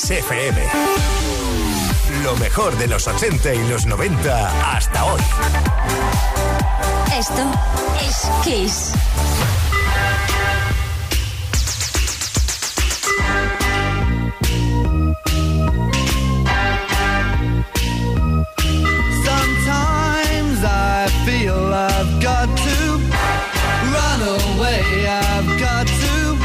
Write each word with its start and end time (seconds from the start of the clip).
Kiss 0.00 0.10
FM. 0.12 0.56
Lo 2.22 2.34
mejor 2.36 2.74
de 2.78 2.86
los 2.86 3.06
80 3.06 3.54
y 3.54 3.68
los 3.68 3.84
90 3.84 4.74
hasta 4.74 5.04
hoy. 5.04 5.20
Esto 7.18 7.42
es 8.00 8.30
Kiss. 8.42 8.92
Sometimes 19.24 20.64
I 20.64 21.08
feel 21.26 21.74
I've 21.74 22.22
got 22.22 22.48
to 22.56 22.98
run 23.92 24.22
away. 24.22 24.82
I've 25.06 25.60
got 25.60 25.86
to 25.86 26.38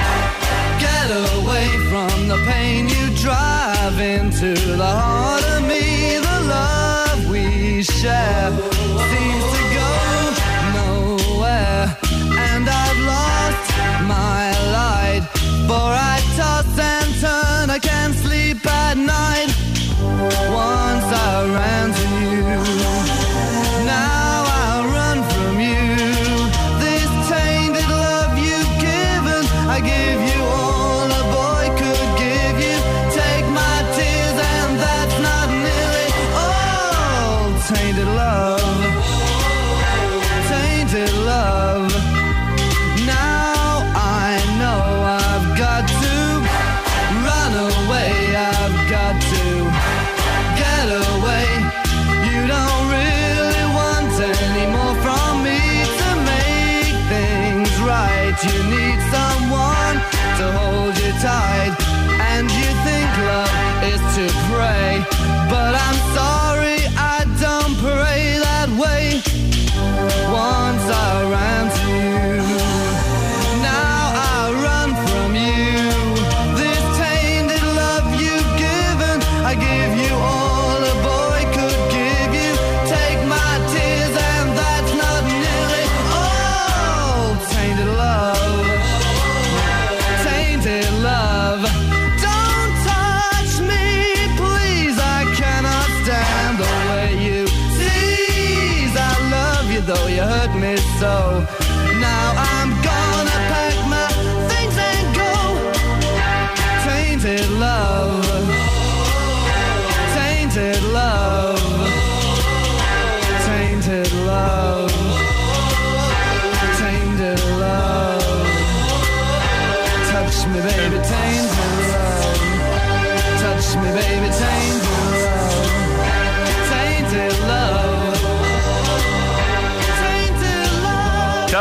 get 0.79 1.09
away 1.37 1.67
from 1.89 2.27
the 2.27 2.37
pain 2.45 2.64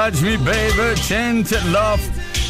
Touch 0.05 0.21
Me 0.21 0.37
Baby, 0.37 1.01
Change 1.01 1.53
Love. 1.71 2.01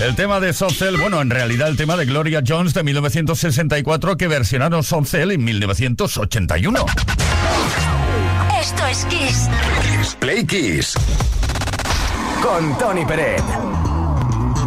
El 0.00 0.16
tema 0.16 0.40
de 0.40 0.52
Softcell, 0.52 0.96
bueno, 0.96 1.20
en 1.20 1.30
realidad 1.30 1.68
el 1.68 1.76
tema 1.76 1.96
de 1.96 2.04
Gloria 2.04 2.42
Jones 2.44 2.74
de 2.74 2.82
1964 2.82 4.16
que 4.16 4.26
versionaron 4.26 4.82
Softcell 4.82 5.30
en 5.30 5.44
1981. 5.44 6.86
Esto 8.60 8.86
es 8.88 9.04
Kiss. 9.04 9.48
Play 10.18 10.44
Kiss. 10.44 10.94
Con 12.42 12.76
Tony 12.76 13.04
Peret. 13.04 13.44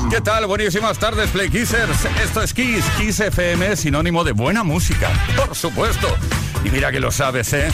¿Qué 0.09 0.21
tal? 0.21 0.45
Buenísimas 0.45 0.97
tardes, 0.97 1.29
Play 1.31 1.49
Kissers. 1.49 2.05
Esto 2.23 2.41
es 2.41 2.53
Kiss. 2.53 2.85
Kiss 2.97 3.19
FM, 3.19 3.75
sinónimo 3.75 4.23
de 4.23 4.31
buena 4.31 4.63
música. 4.63 5.09
Por 5.35 5.53
supuesto. 5.53 6.07
Y 6.63 6.69
mira 6.69 6.89
que 6.93 7.01
lo 7.01 7.11
sabes, 7.11 7.51
¿eh? 7.51 7.69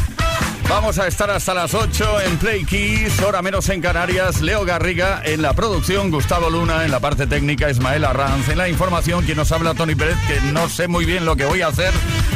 Vamos 0.70 0.98
a 0.98 1.08
estar 1.08 1.30
hasta 1.30 1.54
las 1.54 1.74
8 1.74 2.22
en 2.22 2.38
Play 2.38 2.66
Kiss, 2.66 3.20
hora 3.22 3.42
menos 3.42 3.70
en 3.70 3.82
Canarias. 3.82 4.42
Leo 4.42 4.66
Garriga 4.66 5.22
en 5.24 5.42
la 5.42 5.54
producción, 5.54 6.10
Gustavo 6.10 6.50
Luna 6.50 6.86
en 6.86 6.92
la 6.92 7.00
parte 7.00 7.28
técnica, 7.28 7.70
Ismael 7.70 8.06
Arranz 8.06 8.50
en 8.50 8.58
la 8.58 8.70
información. 8.70 9.24
Quien 9.24 9.38
nos 9.38 9.52
habla, 9.52 9.74
Tony 9.74 9.96
Pérez, 9.96 10.18
que 10.28 10.42
no 10.52 10.70
sé 10.70 10.88
muy 10.88 11.06
bien 11.06 11.26
lo 11.26 11.36
que 11.36 11.46
voy 11.46 11.62
a 11.62 11.68
hacer, 11.68 11.94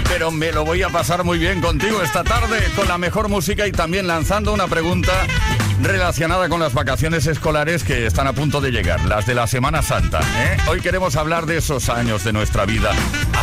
pero 0.08 0.32
me 0.32 0.52
lo 0.52 0.66
voy 0.66 0.84
a 0.84 0.90
pasar 0.90 1.24
muy 1.24 1.40
bien 1.40 1.62
contigo 1.62 2.02
esta 2.02 2.24
tarde 2.24 2.60
con 2.76 2.88
la 2.88 2.98
mejor 2.98 3.30
música 3.30 3.66
y 3.66 3.72
también 3.72 4.08
lanzando 4.08 4.54
una 4.54 4.68
pregunta 4.68 5.14
relacionada 5.82 6.50
con 6.50 6.60
las 6.60 6.74
vacaciones 6.74 7.28
escolares 7.28 7.84
que 7.84 8.06
están 8.06 8.28
a 8.28 8.34
punto 8.34 8.62
de 8.62 8.72
llegar, 8.72 9.04
las 9.06 9.26
de 9.26 9.36
la 9.36 9.48
Semana 9.48 9.82
Santa. 9.82 10.20
¿eh? 10.20 10.58
Hoy 10.70 10.82
queremos 10.82 11.16
hablar 11.16 11.46
de 11.46 11.58
esos 11.58 11.90
años 11.90 12.24
de 12.24 12.34
nuestra 12.34 12.66
vida. 12.66 12.92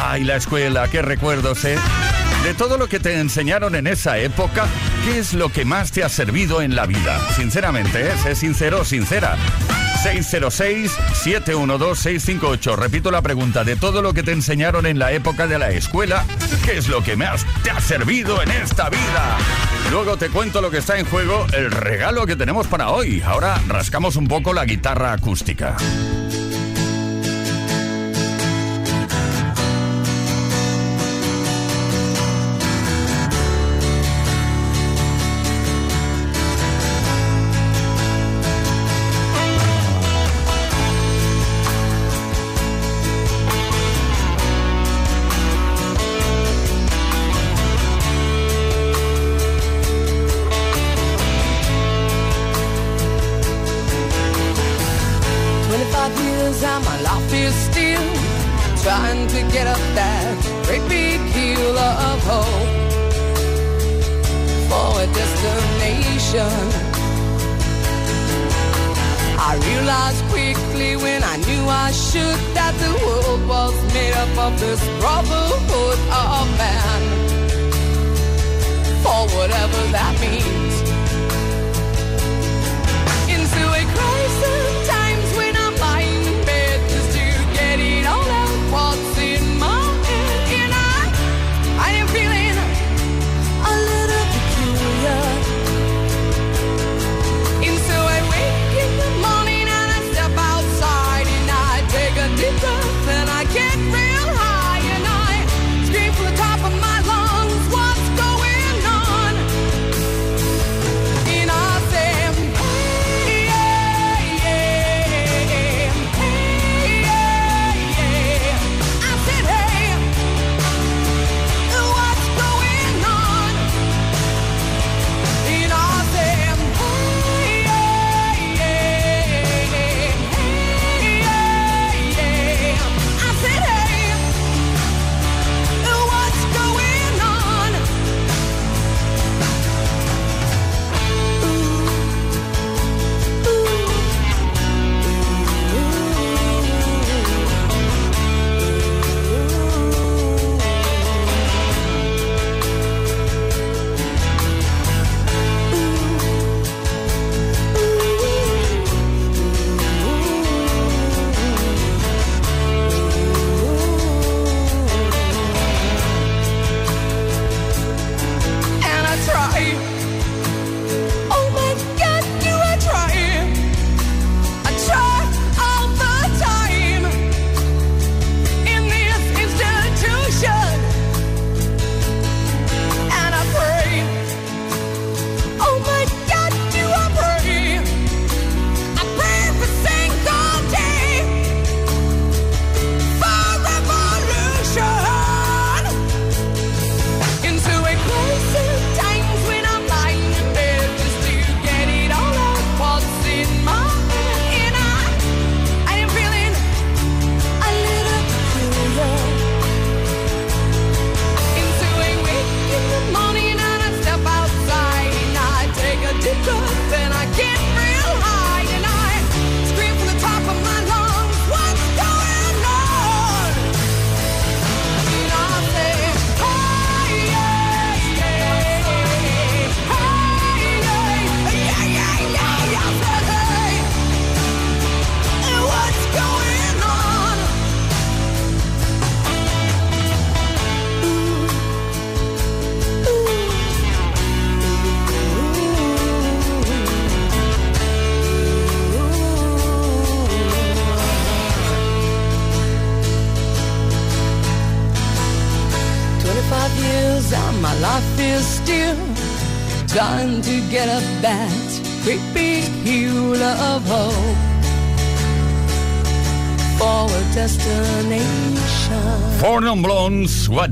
Ay, 0.04 0.24
la 0.24 0.36
escuela, 0.36 0.88
qué 0.88 1.02
recuerdos, 1.02 1.64
¿eh? 1.64 1.78
De 2.44 2.52
todo 2.52 2.76
lo 2.76 2.88
que 2.88 3.00
te 3.00 3.18
enseñaron 3.18 3.74
en 3.74 3.86
esa 3.86 4.18
época, 4.18 4.66
¿qué 5.02 5.18
es 5.18 5.32
lo 5.32 5.48
que 5.48 5.64
más 5.64 5.92
te 5.92 6.04
ha 6.04 6.10
servido 6.10 6.60
en 6.60 6.76
la 6.76 6.84
vida? 6.84 7.18
Sinceramente, 7.34 8.06
¿eh? 8.06 8.12
sé 8.22 8.34
sincero 8.34 8.84
sincera. 8.84 9.38
606-712-658. 10.04 12.76
Repito 12.76 13.10
la 13.10 13.22
pregunta, 13.22 13.64
de 13.64 13.76
todo 13.76 14.02
lo 14.02 14.12
que 14.12 14.22
te 14.22 14.32
enseñaron 14.32 14.84
en 14.84 14.98
la 14.98 15.12
época 15.12 15.46
de 15.46 15.58
la 15.58 15.70
escuela, 15.70 16.26
¿qué 16.66 16.76
es 16.76 16.88
lo 16.88 17.02
que 17.02 17.16
más 17.16 17.46
te 17.62 17.70
ha 17.70 17.80
servido 17.80 18.42
en 18.42 18.50
esta 18.50 18.90
vida? 18.90 19.38
Luego 19.90 20.18
te 20.18 20.28
cuento 20.28 20.60
lo 20.60 20.70
que 20.70 20.76
está 20.78 20.98
en 20.98 21.06
juego, 21.06 21.46
el 21.54 21.70
regalo 21.70 22.26
que 22.26 22.36
tenemos 22.36 22.66
para 22.66 22.90
hoy. 22.90 23.22
Ahora 23.24 23.58
rascamos 23.66 24.16
un 24.16 24.28
poco 24.28 24.52
la 24.52 24.66
guitarra 24.66 25.14
acústica. 25.14 25.78
Whatever 79.44 79.76
that 79.92 80.18
means. 80.22 80.73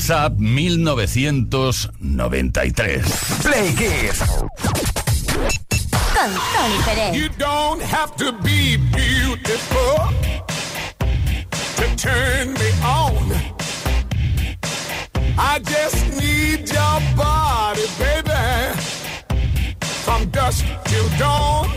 WhatsApp 0.02 0.34
1993. 0.34 3.06
Play 3.40 3.72
Kiss. 3.76 4.18
Con 6.12 6.30
Tony 6.34 6.78
Pérez. 6.82 7.14
You 7.14 7.28
don't 7.38 7.80
have 7.80 8.16
to 8.16 8.32
be 8.42 8.76
beautiful 8.76 10.10
to 11.76 11.96
turn 11.96 12.54
me 12.54 12.70
on. 12.82 13.32
I 15.38 15.60
just 15.60 16.04
need 16.18 16.68
your 16.68 17.00
body, 17.16 17.86
baby, 18.00 18.74
from 20.02 20.28
dusk 20.30 20.64
till 20.86 21.08
dawn. 21.16 21.70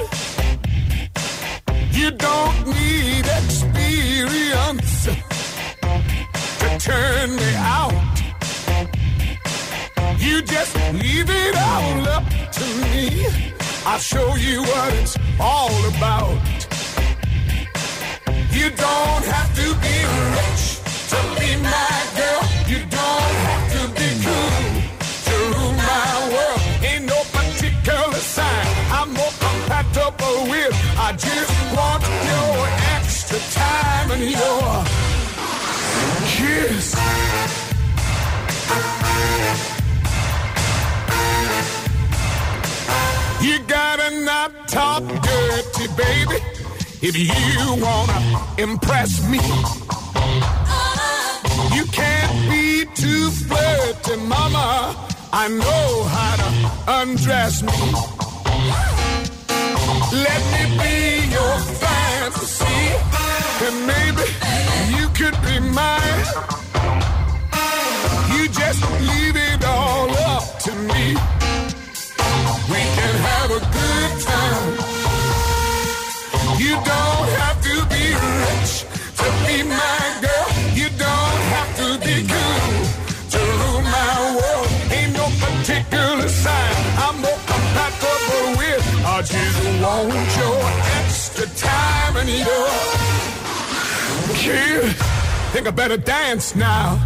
You 1.91 2.09
don't 2.09 2.65
need 2.65 3.27
experience 3.27 5.05
to 5.05 5.15
turn 6.79 7.35
me 7.35 7.55
out. 7.57 7.93
You 10.25 10.41
just 10.41 10.75
leave 10.93 11.29
it 11.29 11.55
all 11.55 12.07
up 12.09 12.23
to 12.57 12.65
me. 12.81 13.27
I'll 13.85 13.99
show 13.99 14.35
you 14.35 14.63
what 14.63 14.93
it's 14.95 15.15
all 15.39 15.69
about. 15.93 16.41
You 18.49 18.71
don't 18.71 19.25
have 19.35 19.51
to 19.61 19.67
be 19.85 19.97
rich 20.33 20.81
to 21.11 21.19
be 21.37 21.49
my 21.61 21.97
girl. 22.17 22.41
You 22.65 22.79
don't 22.89 23.35
have 23.47 23.65
to 23.75 23.81
be 23.99 24.09
cool 24.25 24.65
to 25.27 25.35
rule 25.53 25.73
my 25.73 26.09
world. 26.33 26.61
Ain't 26.83 27.05
no 27.05 27.21
particular 27.31 28.21
sign 28.35 28.67
I'm 28.97 29.13
more 29.13 29.35
compatible 29.37 30.49
with. 30.49 30.73
I 30.97 31.11
just 31.13 31.53
want 31.77 32.01
your 32.31 32.57
extra 32.97 33.37
time 33.53 34.09
and 34.09 34.23
your 34.31 34.85
kiss. 36.33 36.95
Gotta 44.05 44.21
not 44.23 44.67
talk 44.67 45.03
dirty, 45.03 45.87
baby, 45.97 46.37
if 47.01 47.17
you 47.17 47.83
wanna 47.83 48.19
impress 48.59 49.27
me. 49.27 49.39
You 51.75 51.85
can't 51.85 52.35
be 52.47 52.85
too 52.93 53.31
flirty, 53.31 54.17
mama. 54.27 54.95
I 55.33 55.47
know 55.47 56.03
how 56.03 56.35
to 56.41 56.49
undress 57.01 57.63
me. 57.63 57.79
Let 60.25 60.41
me 60.53 60.63
be 60.77 60.97
your 61.37 61.57
fantasy, 61.81 62.81
and 63.65 63.87
maybe 63.87 64.25
you 64.97 65.07
could 65.17 65.37
be 65.41 65.59
mine. 65.59 66.25
You 68.35 68.49
just 68.49 68.81
leave 69.01 69.35
it 69.35 69.65
all 69.65 70.11
up 70.11 70.59
to 70.59 70.71
me. 70.93 71.17
We 72.67 72.81
can 72.97 73.15
have 73.29 73.51
a 73.51 73.61
good 73.77 74.11
time. 74.25 74.73
You 76.57 76.73
don't 76.91 77.29
have 77.41 77.57
to 77.61 77.75
be 77.93 78.05
rich 78.41 78.73
to 79.19 79.27
be 79.45 79.57
my 79.69 80.01
girl. 80.25 80.49
You 80.73 80.89
don't 80.97 81.41
have 81.53 81.71
to 81.81 81.87
be 82.05 82.15
cool 82.25 82.73
to 83.33 83.39
rule 83.59 83.81
my 83.81 84.13
world. 84.37 84.67
Ain't 84.91 85.13
no 85.13 85.27
particular 85.45 86.27
sign 86.27 86.75
I'm 87.05 87.21
more 87.21 87.41
compatible 87.53 88.45
with. 88.57 88.83
I 89.05 89.21
just 89.21 89.59
want 89.83 90.29
your 90.41 90.59
extra 91.05 91.47
time 91.69 92.17
and 92.17 92.29
your 92.29 92.69
kid. 94.41 94.95
Think 95.53 95.67
I 95.67 95.71
better 95.71 95.97
dance 95.97 96.55
now. 96.55 96.99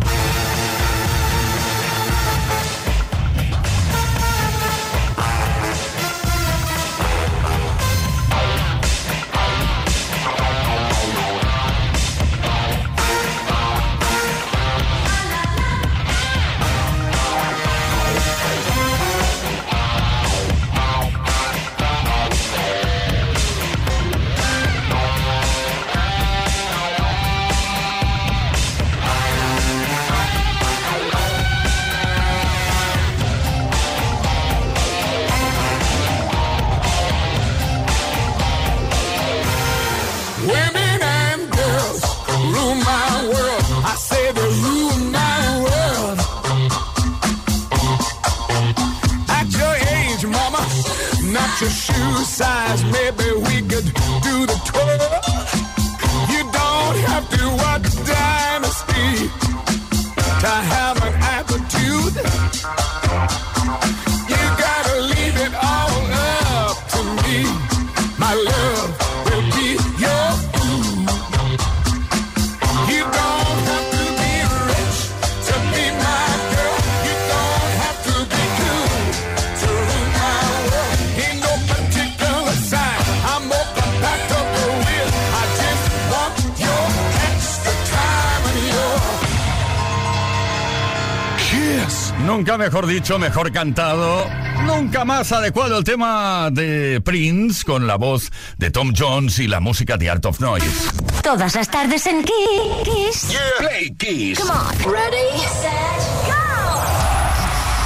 Nunca 92.39 92.58
mejor 92.58 92.88
dicho, 92.88 93.19
mejor 93.19 93.51
cantado. 93.51 94.25
Nunca 94.65 95.03
más 95.03 95.29
adecuado 95.34 95.77
el 95.77 95.84
tema 95.84 96.48
de 96.50 97.01
Prince 97.01 97.65
con 97.65 97.86
la 97.86 97.98
voz 97.98 98.31
de 98.58 98.72
Tom 98.72 98.93
Jones 98.98 99.39
y 99.39 99.48
la 99.50 99.60
música 99.60 99.98
de 99.98 100.10
Art 100.10 100.25
of 100.25 100.39
Noise. 100.39 100.89
Todas 101.22 101.53
las 101.53 101.69
tardes 101.69 102.05
en 102.08 102.24
Kiss. 102.24 103.36
Play 103.58 103.93
Kiss. 103.98 104.39
Come 104.39 104.51
on. 104.51 104.69
Ready, 104.89 105.38
set, 105.38 106.00
go. 106.27 106.79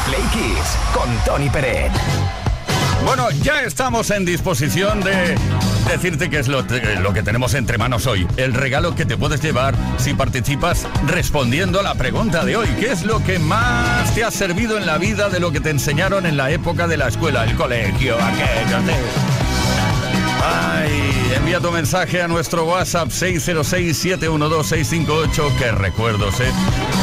Play 0.05 0.21
Kiss 0.31 0.77
con 0.93 1.09
Tony 1.25 1.49
Peret. 1.49 2.42
Bueno, 3.05 3.29
ya 3.41 3.61
estamos 3.61 4.09
en 4.11 4.25
disposición 4.25 5.01
de 5.01 5.35
decirte 5.91 6.29
qué 6.29 6.39
es 6.39 6.47
lo, 6.47 6.65
que 6.65 7.23
tenemos 7.23 7.53
entre 7.53 7.77
manos 7.77 8.07
hoy. 8.07 8.25
El 8.37 8.53
regalo 8.53 8.95
que 8.95 9.05
te 9.05 9.17
puedes 9.17 9.41
llevar 9.41 9.75
si 9.97 10.13
participas 10.13 10.87
respondiendo 11.05 11.79
a 11.79 11.83
la 11.83 11.95
pregunta 11.95 12.45
de 12.45 12.55
hoy. 12.55 12.67
¿Qué 12.79 12.91
es 12.91 13.03
lo 13.03 13.23
que 13.23 13.39
más 13.39 14.13
te 14.15 14.23
ha 14.23 14.31
servido 14.31 14.77
en 14.77 14.85
la 14.85 14.97
vida 14.97 15.29
de 15.29 15.39
lo 15.39 15.51
que 15.51 15.59
te 15.59 15.69
enseñaron 15.69 16.25
en 16.25 16.37
la 16.37 16.51
época 16.51 16.87
de 16.87 16.97
la 16.97 17.09
escuela, 17.09 17.43
el 17.43 17.55
colegio, 17.55 18.15
aquello? 18.15 18.77
Ay, 20.45 21.31
envía 21.37 21.61
tu 21.61 21.71
mensaje 21.71 22.21
a 22.21 22.27
nuestro 22.27 22.65
WhatsApp 22.65 23.07
606-712-658, 23.09 25.57
que 25.57 25.71
recuerdos, 25.71 26.37
¿eh? 26.41 26.51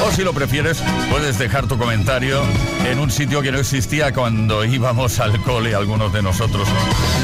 O 0.06 0.12
si 0.12 0.22
lo 0.22 0.34
prefieres, 0.34 0.82
puedes 1.10 1.38
dejar 1.38 1.66
tu 1.66 1.78
comentario 1.78 2.42
en 2.86 2.98
un 2.98 3.10
sitio 3.10 3.40
que 3.40 3.50
no 3.50 3.58
existía 3.58 4.12
cuando 4.12 4.62
íbamos 4.64 5.20
al 5.20 5.40
cole, 5.42 5.74
algunos 5.74 6.12
de 6.12 6.20
nosotros, 6.22 6.68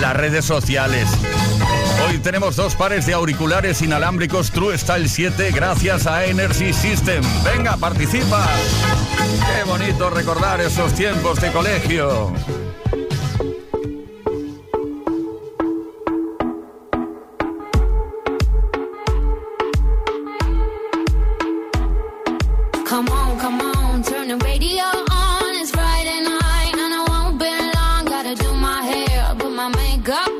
las 0.01 0.17
redes 0.17 0.47
sociales. 0.47 1.07
Hoy 2.09 2.19
tenemos 2.19 2.57
dos 2.57 2.75
pares 2.77 3.05
de 3.05 3.13
auriculares 3.13 3.83
inalámbricos 3.83 4.51
True 4.51 4.79
Style 4.79 5.09
7 5.09 5.51
gracias 5.53 6.07
a 6.07 6.25
Energy 6.25 6.73
System. 6.73 7.23
Venga, 7.45 7.77
participa. 7.77 8.49
Qué 9.55 9.65
bonito 9.65 10.09
recordar 10.09 10.61
esos 10.61 10.95
tiempos 10.95 11.41
de 11.41 11.53
colegio. 11.53 12.33
go. 30.07 30.36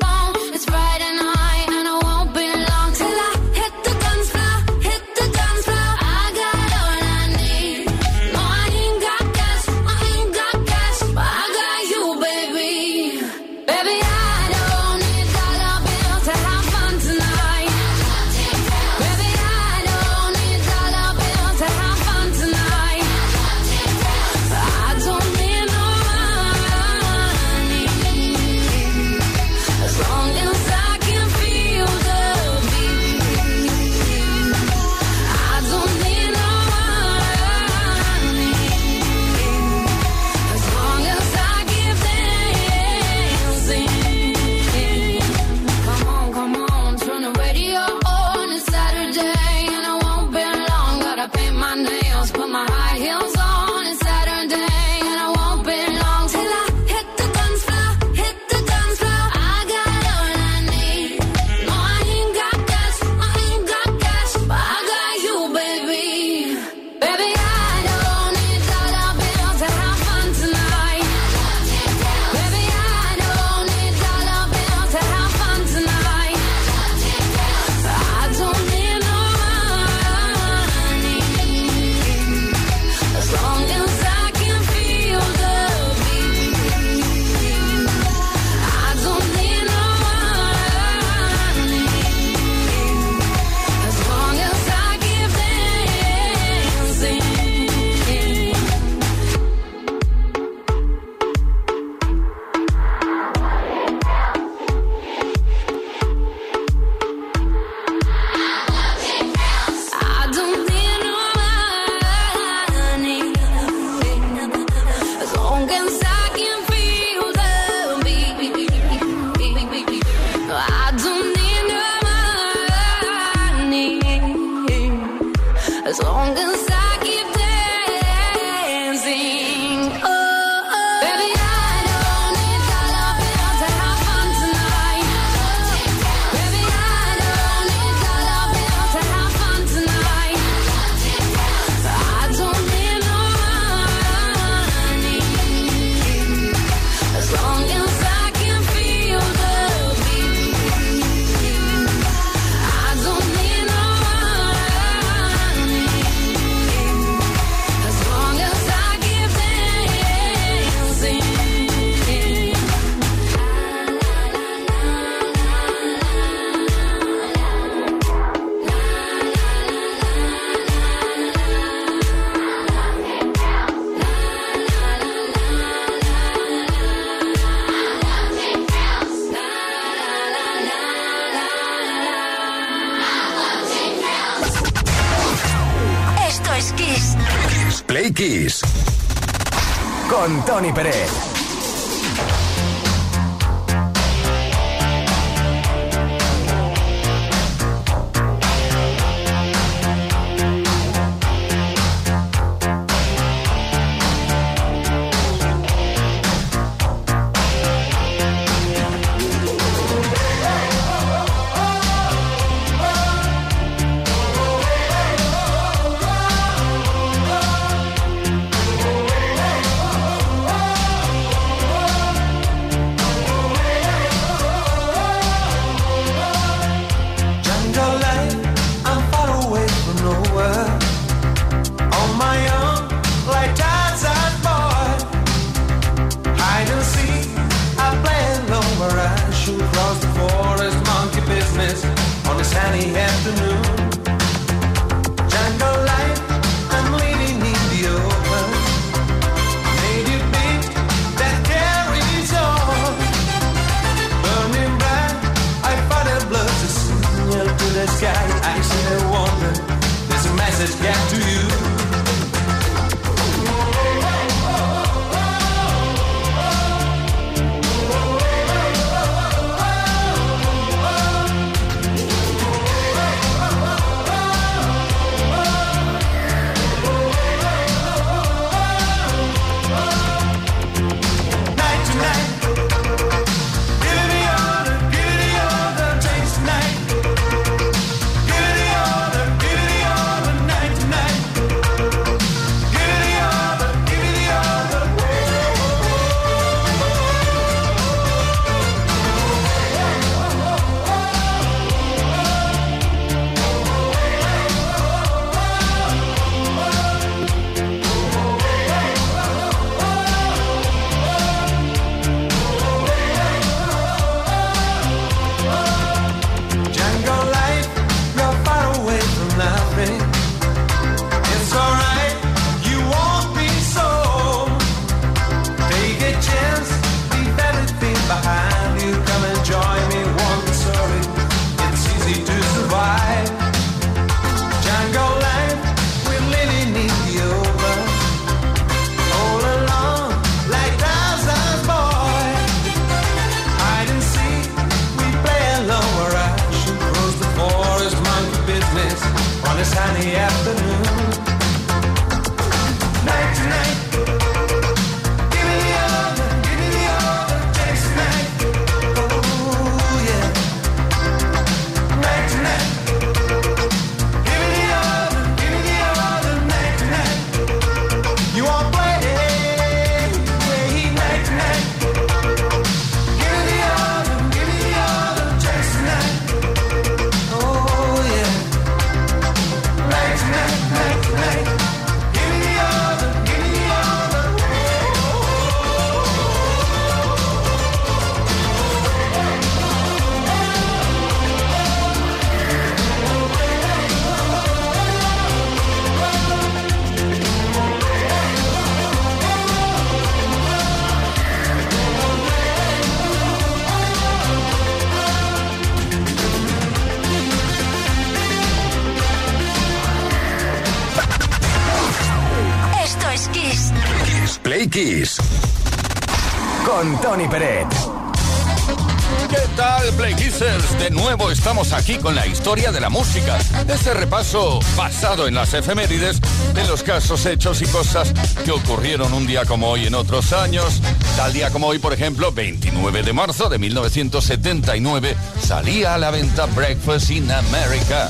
Aquí 421.73 421.97
con 421.97 422.15
la 422.15 422.25
historia 422.25 422.71
de 422.71 422.79
la 422.79 422.89
música. 422.89 423.37
Ese 423.67 423.93
repaso 423.93 424.59
basado 424.75 425.27
en 425.27 425.35
las 425.35 425.53
efemérides 425.53 426.19
de 426.53 426.67
los 426.67 426.83
casos, 426.83 427.25
hechos 427.25 427.61
y 427.61 427.65
cosas 427.65 428.13
que 428.43 428.51
ocurrieron 428.51 429.13
un 429.13 429.27
día 429.27 429.45
como 429.45 429.69
hoy 429.69 429.85
en 429.85 429.95
otros 429.95 430.33
años. 430.33 430.81
Tal 431.15 431.33
día 431.33 431.49
como 431.49 431.67
hoy, 431.67 431.79
por 431.79 431.93
ejemplo, 431.93 432.31
29 432.31 433.03
de 433.03 433.13
marzo 433.13 433.49
de 433.49 433.57
1979, 433.57 435.15
salía 435.41 435.95
a 435.95 435.97
la 435.97 436.11
venta 436.11 436.45
Breakfast 436.47 437.11
in 437.11 437.31
America. 437.31 438.09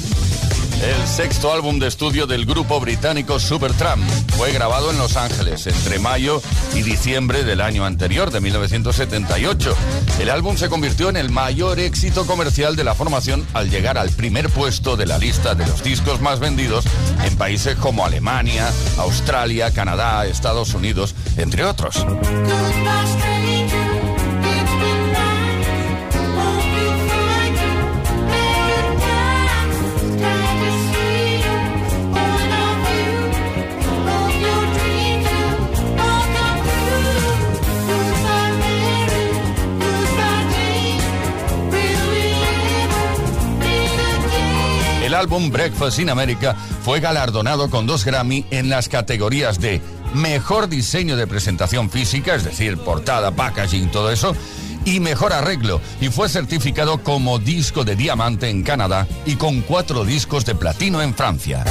El 0.81 1.07
sexto 1.07 1.51
álbum 1.51 1.79
de 1.79 1.87
estudio 1.87 2.27
del 2.27 2.45
grupo 2.45 2.79
británico 2.79 3.39
Supertramp 3.39 4.07
fue 4.37 4.51
grabado 4.51 4.91
en 4.91 4.97
Los 4.99 5.17
Ángeles 5.17 5.65
entre 5.65 5.97
mayo 5.97 6.41
y 6.75 6.83
diciembre 6.83 7.43
del 7.43 7.61
año 7.61 7.83
anterior, 7.83 8.29
de 8.29 8.39
1978. 8.41 9.75
El 10.19 10.29
álbum 10.29 10.55
se 10.55 10.69
convirtió 10.69 11.09
en 11.09 11.17
el 11.17 11.31
mayor 11.31 11.79
éxito 11.79 12.27
comercial 12.27 12.75
de 12.75 12.83
la 12.83 12.93
formación 12.93 13.45
al 13.53 13.71
llegar 13.71 13.97
al 13.97 14.11
primer 14.11 14.49
puesto 14.49 14.95
de 14.95 15.07
la 15.07 15.17
lista 15.17 15.55
de 15.55 15.65
los 15.65 15.83
discos 15.83 16.21
más 16.21 16.39
vendidos 16.39 16.85
en 17.25 17.35
países 17.37 17.75
como 17.77 18.05
Alemania, 18.05 18.69
Australia, 18.99 19.71
Canadá, 19.71 20.27
Estados 20.27 20.75
Unidos, 20.75 21.15
entre 21.37 21.63
otros. 21.63 22.05
El 45.07 45.15
álbum 45.15 45.49
Breakfast 45.49 45.99
in 45.99 46.09
America 46.09 46.53
fue 46.83 46.99
galardonado 46.99 47.69
con 47.69 47.87
dos 47.87 48.03
Grammy 48.03 48.45
en 48.51 48.67
las 48.67 48.89
categorías 48.89 49.57
de 49.57 49.81
Mejor 50.13 50.67
Diseño 50.67 51.15
de 51.15 51.25
Presentación 51.25 51.89
Física, 51.89 52.35
es 52.35 52.43
decir, 52.43 52.77
portada, 52.77 53.31
packaging, 53.31 53.89
todo 53.89 54.11
eso, 54.11 54.35
y 54.83 54.99
Mejor 54.99 55.31
Arreglo, 55.31 55.79
y 56.01 56.09
fue 56.09 56.27
certificado 56.27 57.03
como 57.03 57.39
disco 57.39 57.85
de 57.85 57.95
diamante 57.95 58.49
en 58.49 58.63
Canadá 58.63 59.07
y 59.25 59.35
con 59.35 59.61
cuatro 59.61 60.03
discos 60.03 60.43
de 60.43 60.55
platino 60.55 61.01
en 61.01 61.15
Francia. 61.15 61.63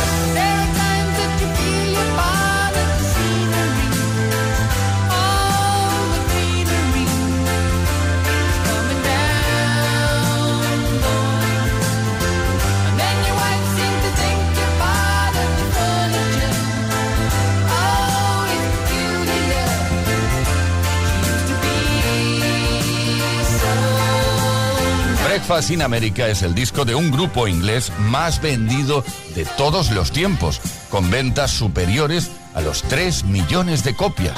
Breakfast 25.47 25.71
in 25.71 25.83
America 25.83 26.27
es 26.27 26.43
el 26.43 26.57
disco 26.57 26.85
de 26.85 26.97
un 26.97 27.13
grupo 27.13 27.47
inglés 27.47 27.93
más 28.01 28.43
vendido 28.43 29.05
de 29.37 29.45
todos 29.45 29.93
los 29.93 30.11
tiempos, 30.11 30.61
con 30.91 31.09
ventas 31.09 31.53
superiores 31.53 32.33
a 32.55 32.63
los 32.63 32.83
3 32.83 33.23
millones 33.27 33.85
de 33.85 33.95
copias. 33.95 34.37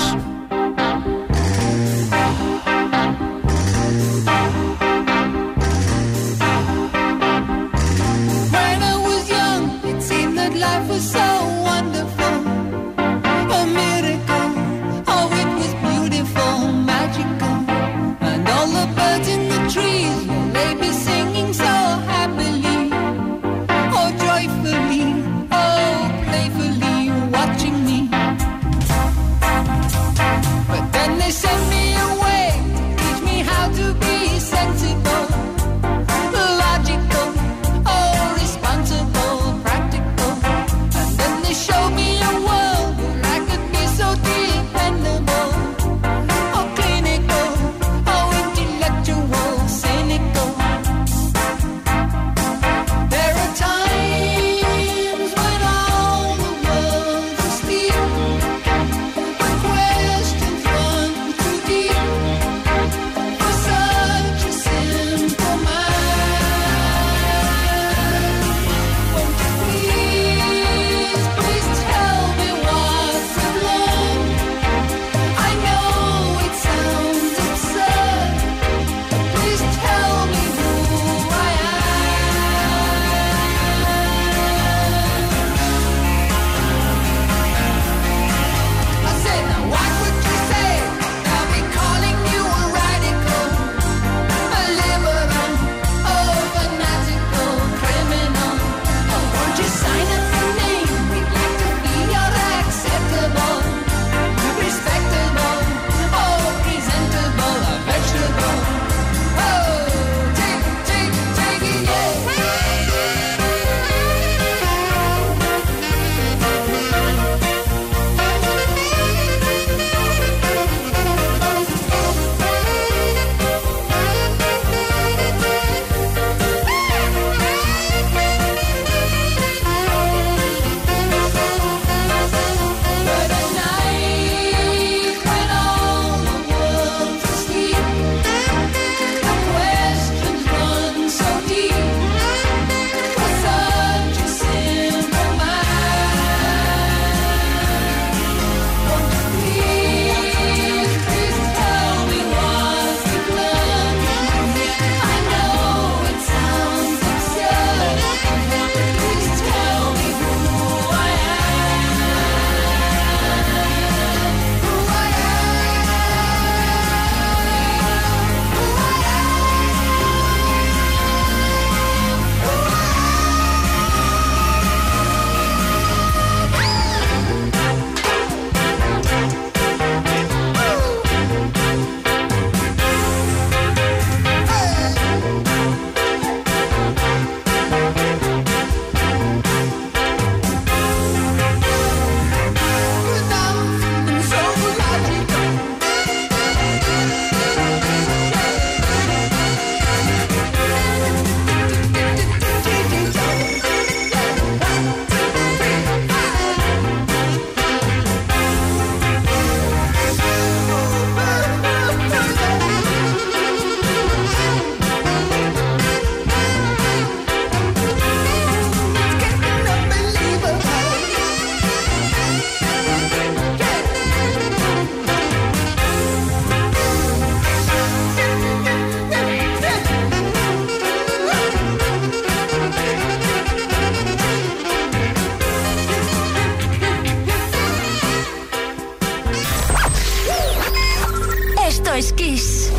es 241.99 242.13
Kiss 242.13 242.71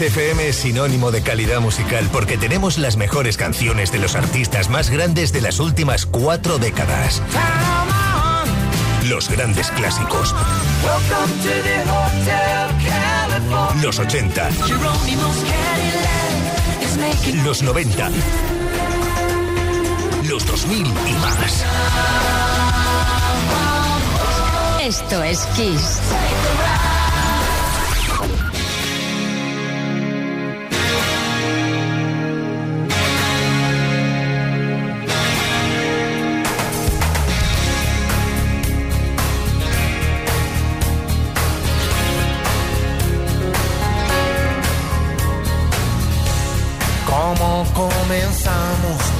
FM 0.00 0.48
es 0.48 0.56
sinónimo 0.56 1.10
de 1.10 1.22
calidad 1.22 1.60
musical 1.60 2.08
porque 2.10 2.38
tenemos 2.38 2.78
las 2.78 2.96
mejores 2.96 3.36
canciones 3.36 3.92
de 3.92 3.98
los 3.98 4.14
artistas 4.14 4.70
más 4.70 4.88
grandes 4.88 5.32
de 5.32 5.42
las 5.42 5.60
últimas 5.60 6.06
cuatro 6.06 6.58
décadas. 6.58 7.20
Los 9.08 9.28
grandes 9.28 9.70
clásicos. 9.72 10.34
Los 13.82 13.98
80. 13.98 14.48
Los 17.44 17.62
90 17.62 18.10
los 20.46 20.62
2000 20.62 20.86
y 20.86 21.12
más. 21.14 21.64
Esto 24.80 25.22
es 25.22 25.46
Kiss. 25.56 25.98
¿Cómo 47.06 47.66
comenzamos? 47.74 49.19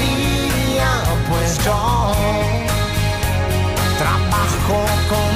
pues 1.53 1.65
yo 1.65 2.11
trabajo 3.97 4.85
con 5.09 5.30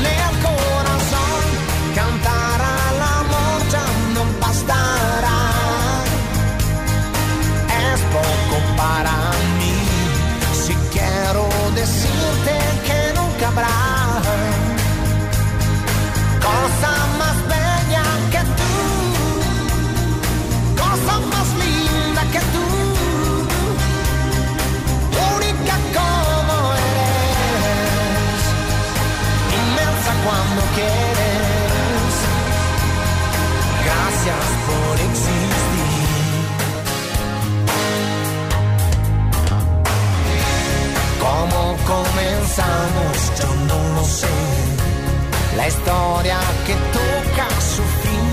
La 45.55 45.67
historia 45.67 46.39
que 46.65 46.73
toca 46.73 47.47
su 47.61 47.81
fin. 48.03 48.25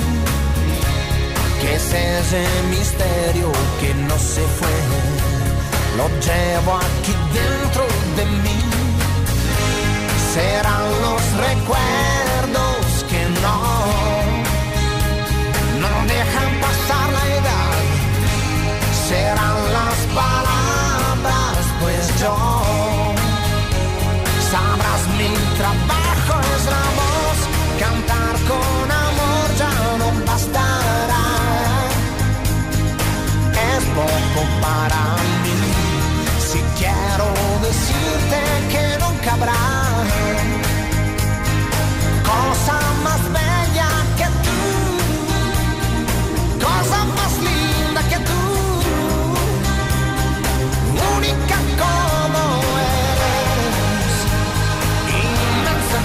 Que 1.60 1.74
es 1.76 1.92
ese 1.92 2.44
misterio 2.70 3.52
que 3.80 3.94
no 3.94 4.18
se 4.18 4.42
fue. 4.58 4.76
Lo 5.96 6.08
llevo 6.20 6.76
aquí 6.76 7.14
dentro 7.32 7.84
de 8.16 8.24
mí. 8.42 8.60
Serán 10.34 10.84
los 11.02 11.22
recuerdos 11.48 13.04
que 13.08 13.22
no 13.40 14.11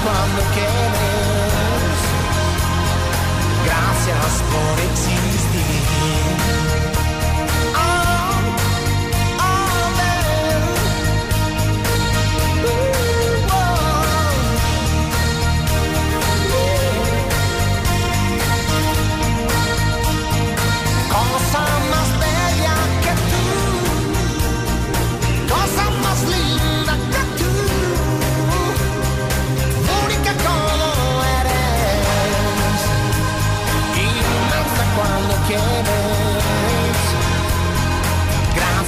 cuando 0.08 0.42
quieres. 0.54 2.00
Gracias 3.66 4.44
por 4.52 4.80
existir. 4.92 5.17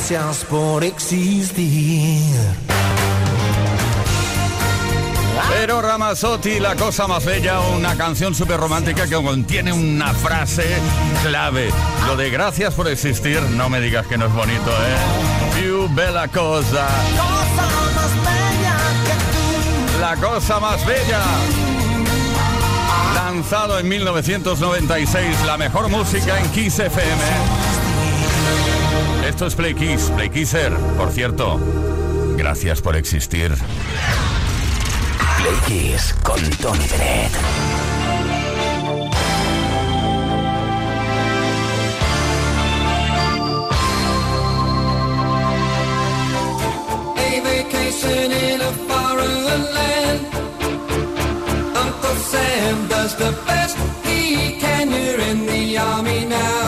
Gracias 0.09 0.45
por 0.45 0.83
existir. 0.83 2.33
Pero 5.49 5.83
Ramazzotti, 5.83 6.59
la 6.59 6.75
cosa 6.75 7.05
más 7.05 7.23
bella, 7.23 7.59
una 7.59 7.95
canción 7.95 8.33
súper 8.33 8.59
romántica 8.59 9.05
que 9.05 9.13
contiene 9.13 9.71
una 9.71 10.11
frase 10.15 10.65
clave. 11.23 11.69
Lo 12.07 12.17
de 12.17 12.31
gracias 12.31 12.73
por 12.73 12.87
existir, 12.87 13.39
no 13.51 13.69
me 13.69 13.79
digas 13.81 14.07
que 14.07 14.17
no 14.17 14.25
es 14.25 14.33
bonito, 14.33 14.71
¿eh? 14.71 15.61
Più 15.61 15.87
bella 15.93 16.27
cosa, 16.27 16.87
Cosa 17.15 17.67
más 17.95 18.15
bella 18.25 18.77
que 19.05 19.93
tú. 19.93 19.99
la 20.01 20.15
cosa 20.15 20.59
más 20.59 20.83
bella. 20.87 21.21
Lanzado 23.13 23.77
en 23.77 23.87
1996, 23.87 25.37
la 25.45 25.57
mejor 25.57 25.87
música 25.89 26.39
en 26.39 26.49
Kiss 26.49 26.79
FM. 26.79 27.68
Esto 29.27 29.45
es 29.45 29.55
Play 29.55 29.73
Kiss, 29.73 30.11
Play 30.15 30.29
Kisser. 30.29 30.73
Por 30.97 31.11
cierto, 31.11 31.59
gracias 32.35 32.81
por 32.81 32.95
existir. 32.95 33.53
Play 35.37 35.55
Kiss 35.65 36.13
con 36.23 36.41
Tony 36.61 36.85
Bennett. 36.89 37.31
A 47.15 47.41
vacation 47.41 48.31
in 48.31 48.61
a 48.61 48.71
foreign 48.89 49.73
land. 49.73 50.19
Uncle 51.77 52.15
Sam 52.15 52.87
does 52.89 53.15
the 53.17 53.31
best 53.47 53.77
he 54.03 54.59
can. 54.59 54.89
You're 54.91 55.21
in 55.21 55.45
the 55.45 55.77
army 55.77 56.25
now. 56.25 56.58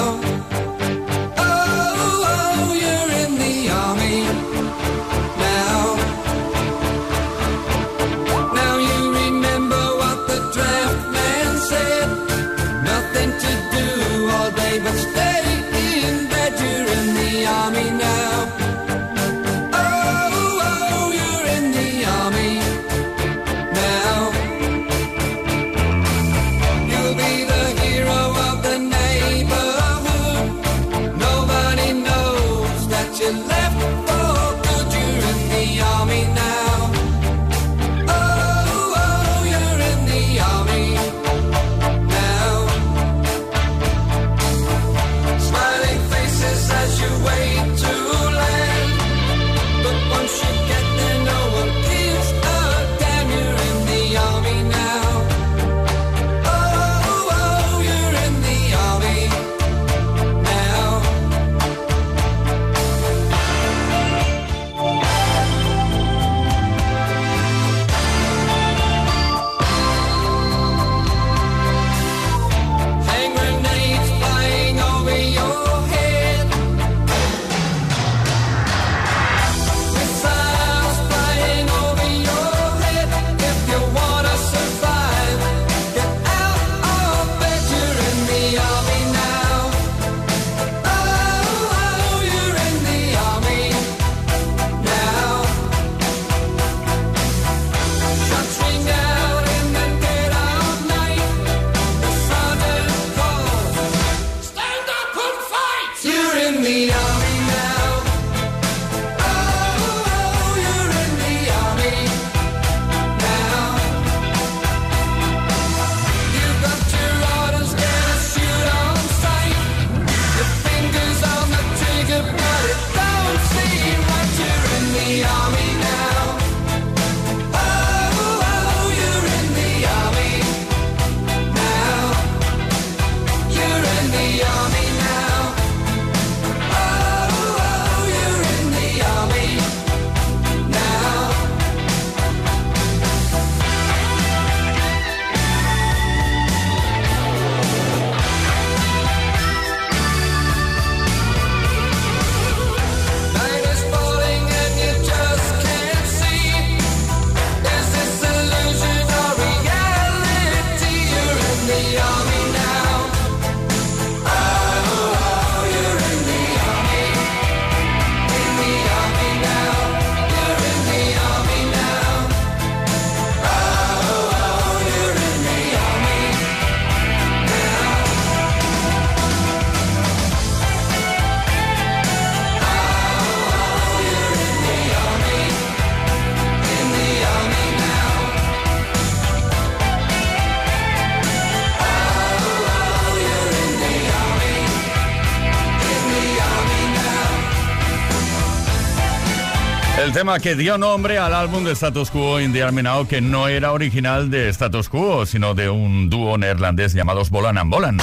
El 200.12 200.16
tema 200.16 200.41
que 200.41 200.57
dio 200.57 200.78
nombre 200.78 201.18
al 201.18 201.34
álbum 201.34 201.64
de 201.64 201.72
Status 201.72 202.12
Quo 202.12 202.41
in 202.41 202.51
the 202.51 202.62
Army 202.62 202.84
Now, 202.84 203.07
que 203.07 203.22
no 203.22 203.47
era 203.47 203.72
original 203.72 204.30
de 204.30 204.49
Status 204.49 204.89
Quo, 204.89 205.26
sino 205.26 205.53
de 205.53 205.70
un 205.70 206.09
dúo 206.09 206.38
neerlandés 206.38 206.91
llamados 206.91 207.30
Bolan 207.30 207.57
and 207.57 207.72
Bolan. 207.72 207.97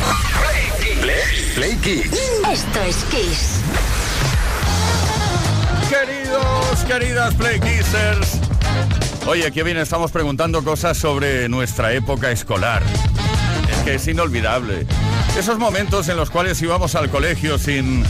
Play 1.55 1.77
Kids. 1.77 2.19
Esto 2.51 2.83
es 2.89 2.97
Kiss. 3.11 3.61
Queridos, 5.91 6.81
queridas 6.87 7.35
Play 7.35 7.61
Kissers. 7.61 8.41
Oye, 9.27 9.53
qué 9.53 9.63
bien, 9.63 9.77
estamos 9.77 10.11
preguntando 10.11 10.65
cosas 10.65 10.97
sobre 10.97 11.47
nuestra 11.51 11.93
época 11.93 12.31
escolar. 12.31 12.83
Es 13.71 13.85
que 13.85 13.95
es 13.97 14.09
inolvidable. 14.09 14.87
Esos 15.39 15.59
momentos 15.59 16.09
en 16.09 16.17
los 16.17 16.31
cuales 16.31 16.63
íbamos 16.63 16.95
al 16.95 17.11
colegio 17.11 17.59
sin, 17.59 18.03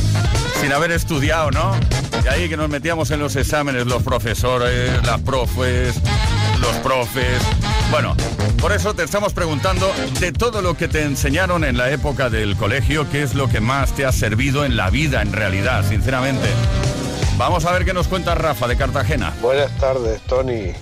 sin 0.61 0.73
haber 0.73 0.93
estudiado, 0.93 1.51
¿no? 1.51 1.98
Y 2.25 2.29
ahí 2.29 2.49
que 2.49 2.57
nos 2.57 2.69
metíamos 2.69 3.11
en 3.11 3.21
los 3.21 3.37
exámenes, 3.37 3.87
los 3.87 4.03
profesores, 4.03 4.91
las 5.07 5.21
profes, 5.21 5.95
los 6.61 6.77
profes. 6.83 7.41
Bueno, 7.91 8.15
por 8.61 8.73
eso 8.73 8.95
te 8.95 9.03
estamos 9.05 9.33
preguntando 9.33 9.91
de 10.21 10.33
todo 10.33 10.61
lo 10.61 10.75
que 10.77 10.89
te 10.89 11.03
enseñaron 11.03 11.65
en 11.65 11.77
la 11.79 11.91
época 11.91 12.29
del 12.29 12.57
colegio, 12.57 13.07
qué 13.11 13.23
es 13.23 13.35
lo 13.35 13.49
que 13.49 13.61
más 13.61 13.93
te 13.93 14.05
ha 14.05 14.13
servido 14.13 14.65
en 14.65 14.77
la 14.77 14.91
vida 14.91 15.23
en 15.23 15.33
realidad, 15.33 15.85
sinceramente. 15.89 16.49
Vamos 17.39 17.65
a 17.65 17.73
ver 17.73 17.85
qué 17.85 17.95
nos 17.95 18.09
cuenta 18.09 18.35
Rafa 18.35 18.67
de 18.67 18.77
Cartagena. 18.77 19.33
Buenas 19.41 19.71
tardes, 19.79 20.21
Tony. 20.23 20.73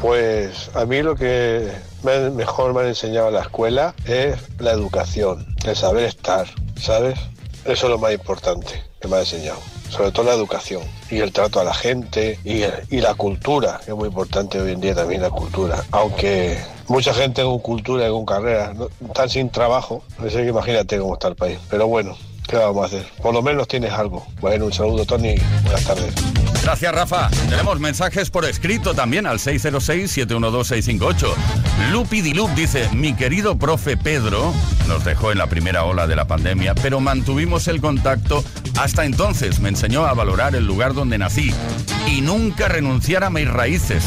Pues 0.00 0.68
a 0.74 0.84
mí 0.84 1.00
lo 1.00 1.14
que 1.14 1.70
me- 2.02 2.30
mejor 2.30 2.74
me 2.74 2.80
han 2.80 2.88
enseñado 2.88 3.28
en 3.28 3.34
la 3.34 3.42
escuela 3.42 3.94
es 4.04 4.36
la 4.58 4.72
educación, 4.72 5.46
el 5.64 5.76
saber 5.76 6.04
estar, 6.04 6.48
¿sabes? 6.76 7.18
Eso 7.64 7.86
es 7.86 7.90
lo 7.90 7.98
más 7.98 8.12
importante 8.12 8.82
que 9.00 9.06
me 9.06 9.16
ha 9.16 9.20
enseñado. 9.20 9.60
Sobre 9.92 10.10
todo 10.10 10.24
la 10.24 10.32
educación 10.32 10.82
y 11.10 11.18
el 11.18 11.32
trato 11.32 11.60
a 11.60 11.64
la 11.64 11.74
gente 11.74 12.38
y, 12.44 12.62
y 12.94 13.00
la 13.02 13.14
cultura, 13.14 13.78
es 13.86 13.94
muy 13.94 14.08
importante 14.08 14.58
hoy 14.58 14.72
en 14.72 14.80
día 14.80 14.94
también 14.94 15.20
la 15.20 15.30
cultura. 15.30 15.84
Aunque 15.90 16.58
mucha 16.88 17.12
gente 17.12 17.42
con 17.42 17.58
cultura 17.58 18.08
y 18.08 18.10
con 18.10 18.24
carrera 18.24 18.72
no, 18.74 18.88
están 19.06 19.28
sin 19.28 19.50
trabajo, 19.50 20.02
sé 20.22 20.42
que 20.42 20.48
imagínate 20.48 20.98
cómo 20.98 21.12
está 21.14 21.28
el 21.28 21.36
país. 21.36 21.58
Pero 21.68 21.86
bueno, 21.88 22.16
¿Qué 22.48 22.56
vamos 22.56 22.82
a 22.82 22.86
hacer? 22.86 23.06
Por 23.22 23.32
lo 23.32 23.40
menos 23.40 23.68
tienes 23.68 23.92
algo. 23.92 24.26
Bueno, 24.40 24.66
un 24.66 24.72
saludo, 24.72 25.04
Tony. 25.06 25.36
Buenas 25.62 25.84
tardes. 25.84 26.12
Gracias, 26.62 26.94
Rafa. 26.94 27.28
Tenemos 27.48 27.80
mensajes 27.80 28.30
por 28.30 28.44
escrito 28.44 28.94
también 28.94 29.26
al 29.26 29.38
606-712-658. 29.40 31.34
Lupi 31.90 32.20
Dilup 32.20 32.50
dice, 32.50 32.88
mi 32.92 33.14
querido 33.14 33.58
profe 33.58 33.96
Pedro 33.96 34.54
nos 34.86 35.04
dejó 35.04 35.32
en 35.32 35.38
la 35.38 35.48
primera 35.48 35.82
ola 35.84 36.06
de 36.06 36.14
la 36.14 36.26
pandemia, 36.26 36.76
pero 36.76 37.00
mantuvimos 37.00 37.66
el 37.66 37.80
contacto 37.80 38.44
hasta 38.78 39.04
entonces. 39.04 39.58
Me 39.58 39.70
enseñó 39.70 40.06
a 40.06 40.14
valorar 40.14 40.54
el 40.54 40.64
lugar 40.64 40.94
donde 40.94 41.18
nací 41.18 41.52
y 42.06 42.20
nunca 42.20 42.68
renunciar 42.68 43.24
a 43.24 43.30
mis 43.30 43.48
raíces. 43.48 44.04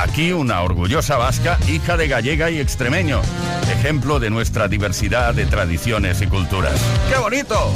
Aquí 0.00 0.32
una 0.32 0.62
orgullosa 0.62 1.16
vasca, 1.16 1.58
hija 1.66 1.96
de 1.96 2.06
gallega 2.06 2.50
y 2.50 2.60
extremeño. 2.60 3.20
Ejemplo 3.68 4.20
de 4.20 4.30
nuestra 4.30 4.68
diversidad 4.68 5.34
de 5.34 5.44
tradiciones 5.44 6.22
y 6.22 6.28
culturas. 6.28 6.80
¡Qué 7.10 7.18
bonito! 7.18 7.72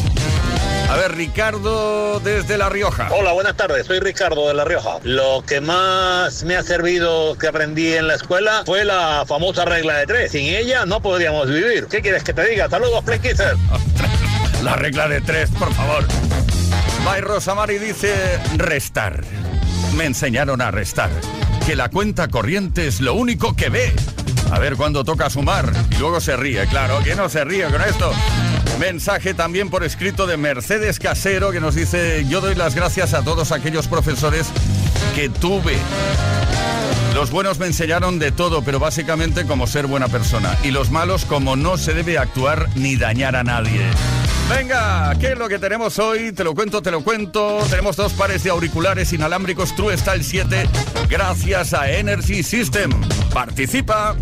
A 0.89 0.97
ver, 0.97 1.16
Ricardo 1.16 2.20
desde 2.20 2.59
La 2.59 2.68
Rioja. 2.68 3.09
Hola, 3.11 3.33
buenas 3.33 3.57
tardes. 3.57 3.87
Soy 3.87 3.99
Ricardo 3.99 4.47
de 4.47 4.55
La 4.55 4.64
Rioja. 4.64 4.99
Lo 5.03 5.43
que 5.45 5.61
más 5.61 6.45
me 6.45 6.55
ha 6.55 6.62
servido 6.62 7.37
que 7.37 7.49
aprendí 7.49 7.93
en 7.93 8.07
la 8.07 8.14
escuela 8.14 8.62
fue 8.64 8.85
la 8.85 9.25
famosa 9.27 9.64
regla 9.64 9.97
de 9.97 10.07
tres. 10.07 10.31
Sin 10.31 10.45
ella 10.45 10.87
no 10.87 11.03
podríamos 11.03 11.49
vivir. 11.49 11.89
¿Qué 11.89 12.03
quieres 12.03 12.23
que 12.23 12.33
te 12.33 12.49
diga? 12.49 12.70
Saludos, 12.70 13.03
Play 13.03 13.18
Kisser. 13.18 13.57
La 14.62 14.77
regla 14.77 15.09
de 15.09 15.20
tres, 15.23 15.51
por 15.59 15.75
favor. 15.75 16.07
Bay 17.05 17.20
Rosamari 17.20 17.79
dice 17.79 18.14
restar. 18.59 19.25
Me 19.97 20.05
enseñaron 20.05 20.61
a 20.61 20.70
restar. 20.70 21.11
Que 21.67 21.77
la 21.77 21.89
cuenta 21.89 22.29
corriente 22.29 22.87
es 22.87 23.01
lo 23.01 23.15
único 23.15 23.55
que 23.55 23.69
ve. 23.69 23.93
A 24.51 24.59
ver 24.59 24.77
cuándo 24.77 25.05
toca 25.05 25.31
sumar. 25.31 25.73
Y 25.91 25.97
luego 25.97 26.21
se 26.21 26.37
ríe, 26.37 26.67
claro. 26.67 26.99
¿Quién 27.05 27.17
no 27.17 27.29
se 27.29 27.45
ríe 27.45 27.65
con 27.67 27.81
esto? 27.81 28.13
Mensaje 28.81 29.33
también 29.33 29.71
por 29.71 29.85
escrito 29.85 30.27
de 30.27 30.37
Mercedes 30.37 30.99
Casero 30.99 31.53
que 31.53 31.61
nos 31.61 31.75
dice, 31.75 32.27
yo 32.29 32.41
doy 32.41 32.57
las 32.57 32.75
gracias 32.75 33.15
a 33.15 33.23
todos 33.23 33.53
aquellos 33.53 33.87
profesores 33.87 34.49
que 35.15 35.29
tuve. 35.29 35.77
Los 37.15 37.31
buenos 37.31 37.59
me 37.59 37.67
enseñaron 37.67 38.19
de 38.19 38.33
todo, 38.33 38.63
pero 38.63 38.79
básicamente 38.79 39.45
como 39.45 39.67
ser 39.67 39.87
buena 39.87 40.09
persona. 40.09 40.57
Y 40.63 40.71
los 40.71 40.91
malos 40.91 41.25
como 41.25 41.57
no 41.57 41.77
se 41.77 41.95
debe 41.95 42.19
actuar 42.19 42.69
ni 42.75 42.97
dañar 42.97 43.37
a 43.37 43.45
nadie. 43.45 43.83
Venga, 44.49 45.15
¿qué 45.19 45.33
es 45.33 45.39
lo 45.39 45.49
que 45.49 45.59
tenemos 45.59 45.99
hoy? 45.99 46.33
Te 46.33 46.45
lo 46.45 46.55
cuento, 46.55 46.83
te 46.83 46.91
lo 46.91 47.03
cuento. 47.03 47.59
Tenemos 47.71 47.97
dos 47.97 48.13
pares 48.13 48.43
de 48.43 48.51
auriculares 48.51 49.13
inalámbricos 49.13 49.75
True 49.75 49.97
Style 49.97 50.25
7 50.25 50.69
gracias 51.09 51.75
a 51.75 51.91
Energy 51.91 52.43
System. 52.43 52.91
Participa. 53.33 54.17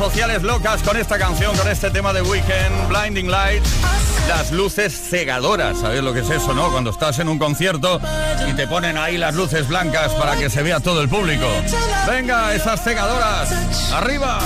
Sociales 0.00 0.42
locas 0.42 0.82
con 0.82 0.96
esta 0.96 1.18
canción, 1.18 1.54
con 1.58 1.68
este 1.68 1.90
tema 1.90 2.14
de 2.14 2.22
Weekend, 2.22 2.88
Blinding 2.88 3.30
Lights, 3.30 3.68
las 4.28 4.50
luces 4.50 4.98
cegadoras. 5.10 5.78
¿Sabes 5.78 6.02
lo 6.02 6.14
que 6.14 6.20
es 6.20 6.30
eso, 6.30 6.54
no? 6.54 6.70
Cuando 6.70 6.88
estás 6.88 7.18
en 7.18 7.28
un 7.28 7.38
concierto 7.38 8.00
y 8.48 8.54
te 8.54 8.66
ponen 8.66 8.96
ahí 8.96 9.18
las 9.18 9.34
luces 9.34 9.68
blancas 9.68 10.14
para 10.14 10.36
que 10.36 10.48
se 10.48 10.62
vea 10.62 10.80
todo 10.80 11.02
el 11.02 11.10
público. 11.10 11.46
Venga, 12.08 12.54
esas 12.54 12.82
cegadoras, 12.82 13.52
arriba. 13.92 14.38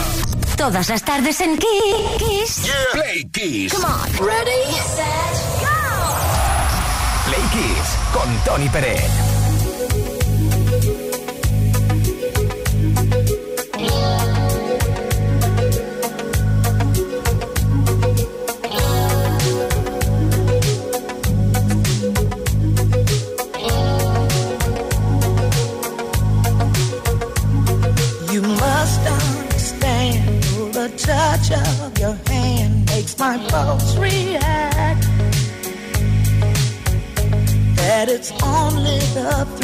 Todas 0.56 0.88
las 0.88 1.04
tardes 1.04 1.40
en 1.40 1.56
Kiss. 1.56 2.68
Play 2.92 3.24
Kiss. 3.30 3.74
Come 3.74 3.86
on. 3.86 4.26
Ready, 4.26 4.72
set, 4.72 5.06
go. 5.60 7.26
Play 7.26 7.42
Kiss 7.52 7.96
con 8.12 8.28
Tony 8.44 8.68
Pérez. 8.70 9.33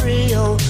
real. 0.05 0.70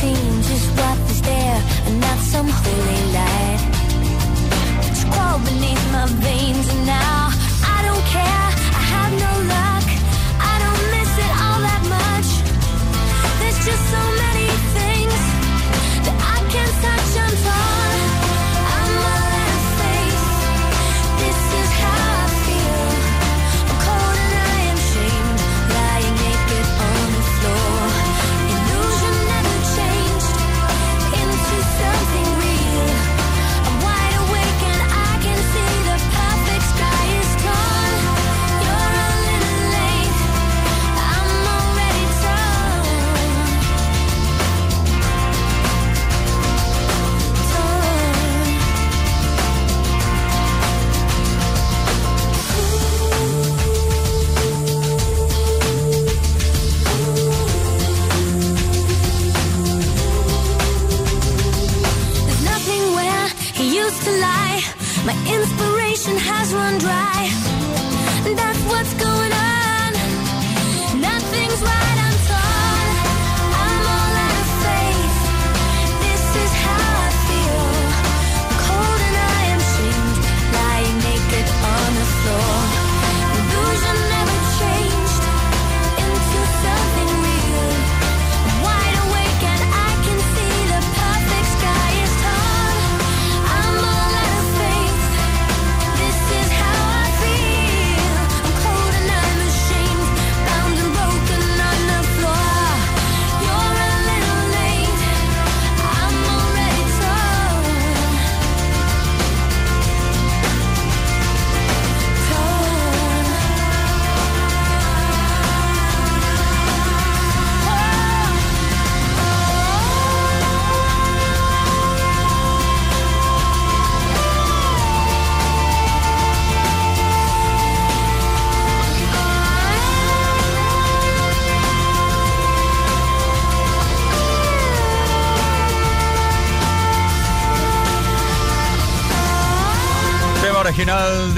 seen. 0.00 0.39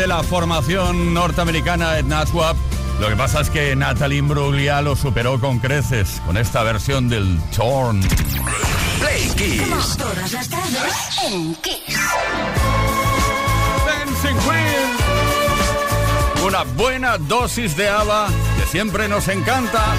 de 0.02 0.08
la 0.08 0.24
formación 0.24 1.14
norteamericana 1.14 1.96
Edna 1.96 2.26
Swap. 2.26 2.56
Lo 2.98 3.08
que 3.08 3.14
pasa 3.14 3.40
es 3.40 3.50
que 3.50 3.76
Natalie 3.76 4.18
Imbruglia 4.18 4.82
lo 4.82 4.96
superó 4.96 5.38
con 5.38 5.60
creces 5.60 6.20
con 6.26 6.36
esta 6.36 6.64
versión 6.64 7.08
del 7.08 7.38
Torn. 7.56 8.00
Play 8.98 9.30
Una 16.44 16.64
buena 16.64 17.16
dosis 17.18 17.76
de 17.76 17.88
haba 17.88 18.26
que 18.58 18.66
siempre 18.66 19.08
nos 19.08 19.28
encanta. 19.28 19.94